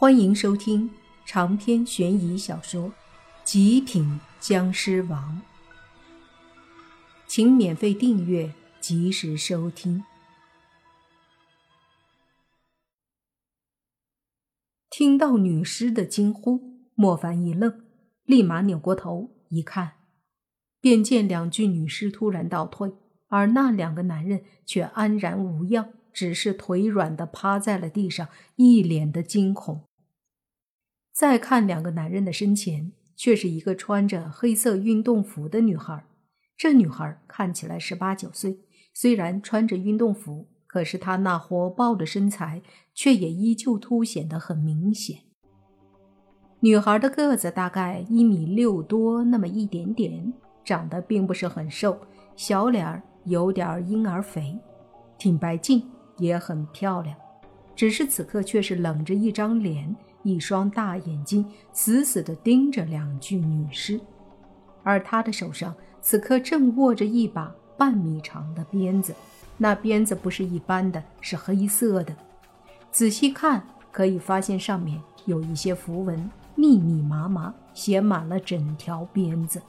[0.00, 0.88] 欢迎收听
[1.26, 2.90] 长篇悬疑小说
[3.42, 5.42] 《极品僵尸王》，
[7.26, 10.04] 请免费订阅，及时收听。
[14.88, 16.60] 听到女尸的惊呼，
[16.94, 17.80] 莫凡一愣，
[18.22, 19.94] 立马扭过头一看，
[20.80, 22.92] 便见两具女尸突然倒退，
[23.26, 29.87] 而那两个男人却安然无恙，只是腿软的趴在了地上，一脸的惊恐。
[31.18, 36.04] 再看两个男人的身前，却是一个穿着黑色运动服的女孩。
[36.56, 38.60] 这女孩看起来十八九岁，
[38.94, 42.62] 虽然穿着运动服，可是她那火爆的身材
[42.94, 45.18] 却也依旧凸显得很明显。
[46.60, 50.32] 女孩的个子大概一米六多那么一点点，
[50.64, 51.98] 长得并不是很瘦，
[52.36, 54.56] 小脸儿有点婴儿肥，
[55.18, 55.82] 挺白净，
[56.18, 57.16] 也很漂亮。
[57.74, 59.96] 只是此刻却是冷着一张脸。
[60.22, 64.00] 一双大眼睛死死地盯着两具女尸，
[64.82, 69.14] 而他的手上此刻正握着一把半米长的鞭子，
[69.56, 72.14] 那鞭子不是一般的，是黑色的。
[72.90, 79.62] 仔细看，可以发现上面有一些符文，密密麻麻，写满了整条鞭子。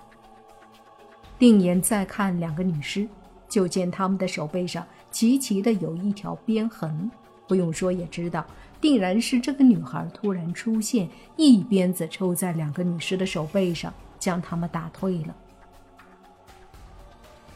[1.37, 3.07] 定眼再看两个女尸，
[3.47, 7.09] 就见她们的手背上齐齐的有一条鞭痕，
[7.47, 8.45] 不用说也知道。
[8.81, 15.35] 定然是这个女孩突然出现，一鞭子抽在两个女尸的手背上，将他们打退了。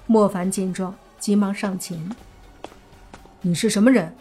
[0.06, 1.98] 莫凡见状，急忙上前
[3.42, 4.14] ：“你是什么人？”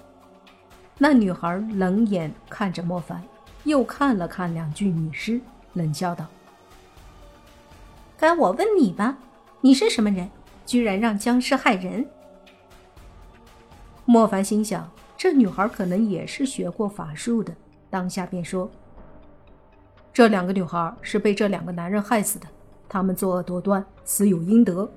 [0.96, 3.20] 那女孩冷眼看着莫凡，
[3.64, 5.40] 又看了看两具女尸，
[5.72, 6.26] 冷笑道
[8.16, 9.18] ：“该我问你吧，
[9.60, 10.30] 你是什么人？
[10.64, 12.06] 居然让僵尸害人？”
[14.06, 14.88] 莫凡心想。
[15.22, 17.54] 这女孩可能也是学过法术的，
[17.88, 18.68] 当下便说
[20.12, 22.46] ：“这两个女孩是被这两个男人害死的，
[22.88, 24.90] 他们作恶多端，死有应得。”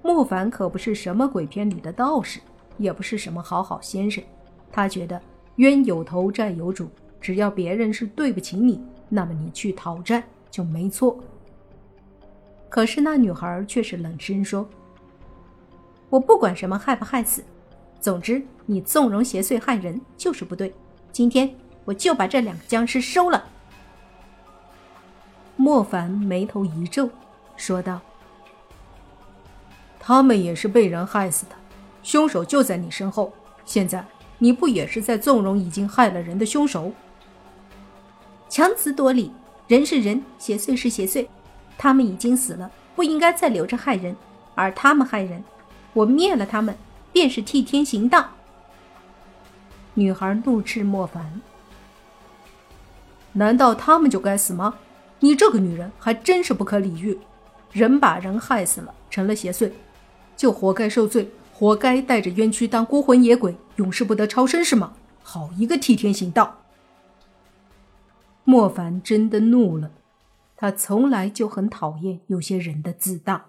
[0.00, 2.40] 莫凡可不是什么鬼片里的道士，
[2.78, 4.24] 也不是什么好好先生，
[4.72, 5.20] 他觉得
[5.56, 6.88] 冤有头债有主，
[7.20, 11.22] 只要别人是对不起你，那么你去讨债就没错。
[12.70, 14.66] 可是那女孩却是冷声说
[16.08, 17.44] ：“我不管什么害不害死。”
[18.06, 20.72] 总之，你纵容邪祟害人就是不对。
[21.10, 21.52] 今天
[21.84, 23.46] 我就把这两个僵尸收了。
[25.56, 27.10] 莫凡眉头一皱，
[27.56, 28.00] 说道
[29.98, 31.56] ：“他们也是被人害死的，
[32.04, 33.32] 凶手就在你身后。
[33.64, 34.06] 现在
[34.38, 36.92] 你不也是在纵容已经害了人的凶手？
[38.48, 39.32] 强词夺理，
[39.66, 41.26] 人是人，邪祟是邪祟，
[41.76, 44.14] 他们已经死了，不应该再留着害人。
[44.54, 45.42] 而他们害人，
[45.92, 46.72] 我灭了他们。”
[47.16, 48.32] 便是替天行道。
[49.94, 51.40] 女孩怒斥莫凡
[53.32, 54.74] ：“难道他们就该死吗？
[55.20, 57.18] 你这个女人还真是不可理喻！
[57.72, 59.70] 人把人害死了，成了邪祟，
[60.36, 64.92] 就活该受罪，活该带着冤屈当孤魂野鬼，永世不得超生，是吗？
[65.22, 66.58] 好一个替天行道！”
[68.44, 69.90] 莫凡真的怒了，
[70.54, 73.46] 他从来就很讨厌有些人的自大。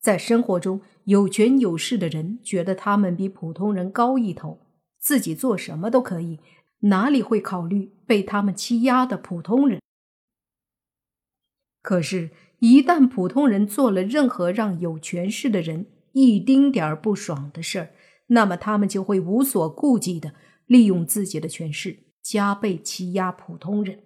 [0.00, 4.60] 在生活中，有权有势的人觉得他们比普通人高一头，
[4.98, 6.40] 自己做什么都可以，
[6.80, 9.80] 哪里会考虑被他们欺压的普通人？
[11.82, 12.30] 可是，
[12.60, 17.90] 一旦普通人做了任何让有权势的人一丁点儿不爽的事儿，
[18.28, 20.34] 那么他们就会无所顾忌的
[20.66, 24.00] 利用自己的权势，加倍欺压普通人。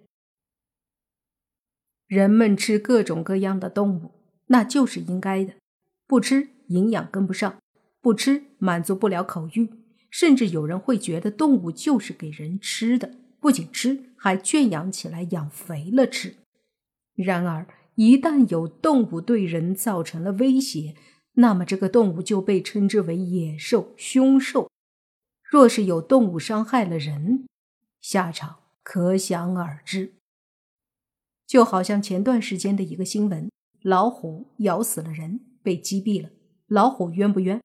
[2.07, 4.11] 人们吃各种各样的动物，
[4.47, 5.53] 那就是应该的。
[6.07, 7.57] 不吃营养跟不上，
[8.01, 9.69] 不吃满足不了口欲，
[10.09, 16.35] 甚至有人会觉得动物就是给人吃的，不仅吃还圈养起来养肥了吃。
[17.15, 20.95] 然而，一旦有动物对人造成了威胁，
[21.33, 24.69] 那么这个动物就被称之为野兽、凶兽。
[25.43, 27.45] 若是有动物伤害了人，
[28.01, 30.13] 下场可想而知。
[31.47, 33.49] 就好像前段时间的一个新闻，
[33.81, 35.39] 老虎咬死了人。
[35.65, 36.29] 被击毙了，
[36.67, 37.59] 老虎冤不冤？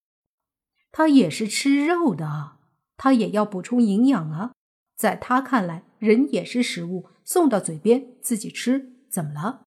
[0.90, 2.58] 它也是吃肉的啊，
[2.96, 4.52] 它也要补充营养啊。
[4.96, 9.64] 在他看来，人也是食物，送到嘴边自己吃，怎么了？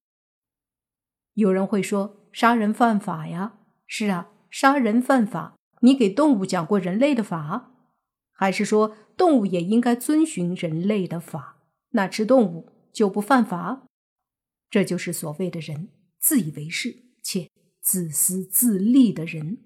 [1.35, 3.59] 有人会说杀人犯法呀？
[3.87, 5.55] 是啊，杀人犯法。
[5.81, 7.71] 你给动物讲过人类的法，
[8.31, 11.61] 还是说动物也应该遵循人类的法？
[11.89, 13.87] 那吃动物就不犯法？
[14.69, 15.89] 这就是所谓的人
[16.19, 17.49] 自以为是，且。
[17.83, 19.57] 自私自利的人，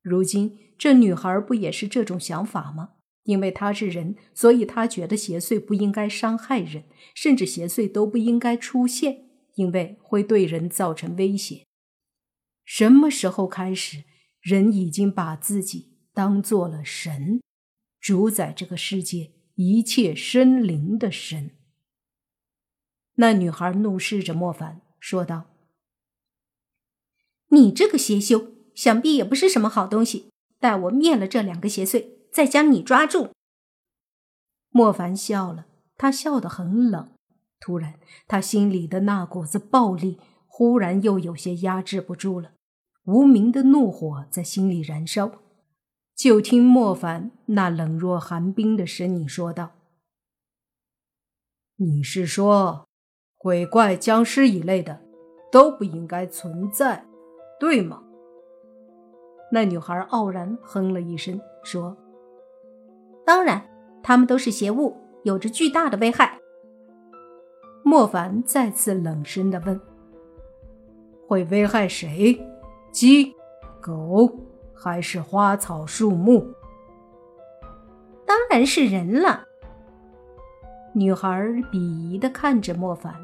[0.00, 2.94] 如今这女孩不也是这种想法吗？
[3.24, 6.84] 因为她是人，所以她觉得邪祟不应该伤害人，
[7.14, 11.66] 甚至邪祟都不应该出现，因为会对人造成威胁。
[12.64, 14.04] 什么时候开始，
[14.40, 17.40] 人已经把自己当做了神，
[18.00, 21.50] 主宰这个世界一切生灵的神？
[23.16, 25.49] 那女孩怒视着莫凡，说道
[27.50, 30.30] ：“你这个邪修，想必也不是什么好东西。
[30.58, 33.30] 待我灭了这两个邪祟。”再将你抓住。
[34.68, 35.66] 莫凡笑了，
[35.96, 37.10] 他笑得很冷。
[37.58, 37.98] 突然，
[38.28, 42.52] 他心里的那股子暴力忽然又有些压制不住了，
[43.04, 45.42] 无名的怒火在心里燃烧。
[46.14, 49.72] 就听莫凡那冷若寒冰的声音说道
[51.78, 52.86] ：“你是说，
[53.36, 55.02] 鬼怪、僵尸一类的
[55.50, 57.06] 都不应该存在，
[57.60, 58.02] 对吗？”
[59.52, 61.96] 那女孩傲然哼了一声，说。
[63.24, 63.62] 当然，
[64.02, 66.40] 他们都是邪物，有着巨大的危害。
[67.84, 69.80] 莫凡再次冷声的问
[71.28, 72.40] ：“会危害谁？
[72.90, 73.32] 鸡、
[73.80, 74.28] 狗，
[74.74, 76.46] 还是花草树木？”
[78.26, 79.44] 当然是人了。
[80.92, 81.40] 女孩
[81.72, 83.14] 鄙夷的看着莫凡，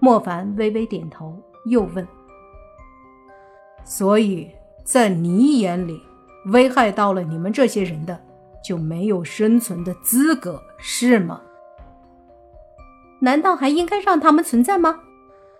[0.00, 2.06] 莫凡微微点头，又问
[3.86, 4.50] ：“所以
[4.84, 6.02] 在你眼里，
[6.52, 8.20] 危害到了你们这些人的？”
[8.66, 11.40] 就没有生存的资格，是吗？
[13.20, 15.02] 难道还应该让他们存在吗？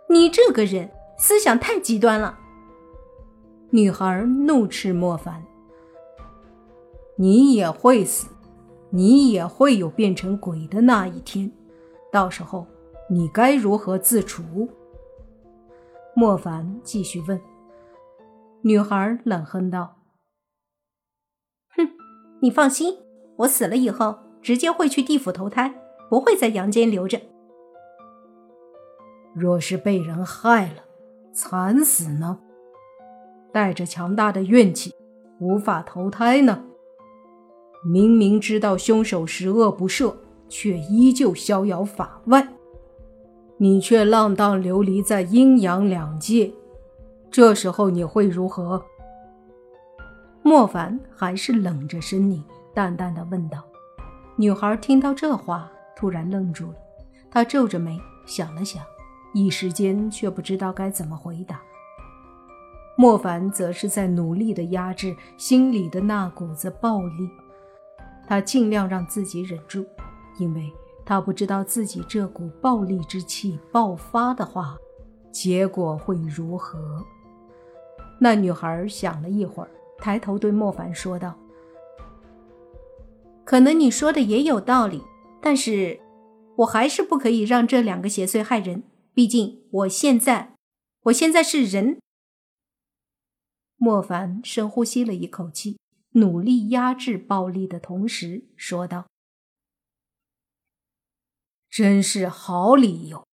[0.08, 2.36] 你这个人思想太极端了！
[3.70, 5.40] 女孩怒斥莫凡
[7.14, 8.26] ：“你也会死，
[8.90, 11.48] 你也会有变成鬼的那一天，
[12.10, 12.66] 到时候
[13.08, 14.42] 你该如何自处？”
[16.16, 17.40] 莫凡继续问。
[18.62, 19.96] 女孩冷哼道。
[21.76, 21.88] 哼
[22.40, 22.98] 你放心，
[23.38, 25.74] 我死了以后直接会去地府投胎，
[26.10, 27.20] 不会在阳间留着。
[29.34, 30.82] 若是被人害了，
[31.32, 32.40] 惨死呢？
[33.52, 34.92] 带着强大的怨气，
[35.38, 36.64] 无法投胎呢？
[37.84, 40.14] 明明知道凶手十恶不赦，
[40.48, 42.48] 却依旧逍遥法外，
[43.58, 46.52] 你却浪荡流离在阴阳两界，
[47.36, 48.82] 这时候你会如何？
[50.42, 52.42] 莫凡还是冷着声音，
[52.72, 53.62] 淡淡的问道
[54.36, 56.76] ：“女孩听到这话，突然愣住了。
[57.30, 58.82] 她皱着眉想了想，
[59.34, 61.60] 一时间却不知道该怎么回答。
[62.96, 67.28] 莫凡则是在努力的压制心里的那股子暴力，
[68.26, 69.84] 他尽量让自己忍住，
[70.38, 70.72] 因为
[71.04, 74.78] 他不知道自己这股暴力之气爆发的话，
[75.30, 77.04] 结果会如何。
[78.18, 79.70] 那女孩想了一会儿。
[79.98, 81.38] 抬头对莫凡说道
[83.44, 85.02] ：“可能你说的也有道理，
[85.40, 85.98] 但是
[86.58, 88.82] 我还是不可以让这两个邪祟害人。
[89.14, 90.54] 毕竟我现在，
[91.04, 91.98] 我现在是人。”
[93.76, 95.78] 莫凡深呼吸了一口气，
[96.12, 99.06] 努力压制暴力的同时说道
[101.70, 103.26] ：“真是好理由，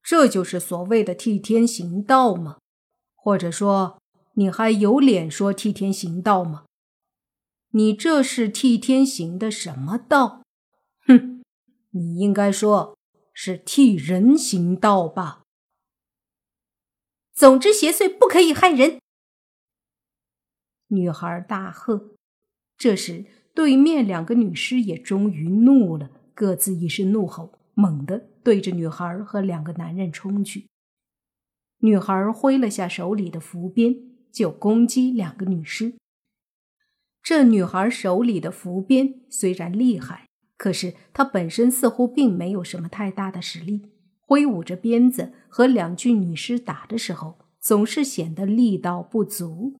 [0.00, 2.58] 这就是所谓的替天行道吗？
[3.22, 3.98] 或者说？”
[4.34, 6.64] 你还有脸说替天行道吗？
[7.72, 10.42] 你这是替天行的什么道？
[11.06, 11.42] 哼，
[11.90, 12.96] 你应该说
[13.34, 15.42] 是替人行道吧。
[17.34, 19.00] 总之，邪祟不可以害人。
[20.88, 22.14] 女孩大喝。
[22.78, 30.70] 这时，对面两个女尸也终于怒了，各自一声怒吼，猛地对着女孩和两个男人冲去。
[31.82, 34.10] 女孩挥了下手里的符鞭。
[34.32, 35.92] 就攻击两个女尸。
[37.22, 43.90] 这女孩手里的符鞭虽然厉害，可是她本身似乎并没有什么太大的实力。
[44.18, 49.76] 挥舞着鞭子和两具女尸打的时候，总是显得力道不足。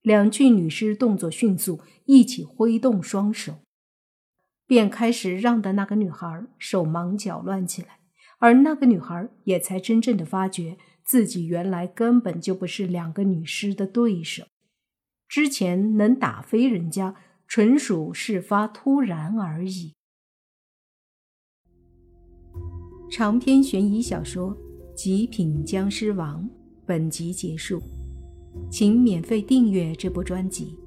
[0.00, 3.56] 两具女尸动作迅速，一起挥动双手，
[4.64, 7.98] 便开始让的那个女孩手忙脚乱起来。
[8.38, 10.78] 而那个女孩也才真正的发觉。
[11.04, 14.44] 自己原来根本就不是两个女尸的对手，
[15.28, 17.14] 之前能打飞人家，
[17.46, 19.94] 纯属事发突然而已。
[23.10, 24.56] 长篇悬疑小说
[24.94, 26.44] 《极品僵尸王》
[26.86, 27.82] 本集结束，
[28.70, 30.78] 请免费订阅这部专辑，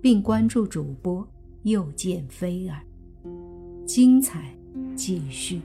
[0.00, 1.26] 并关注主播
[1.64, 2.84] 又见菲儿，
[3.84, 4.56] 精彩
[4.94, 5.60] 继续。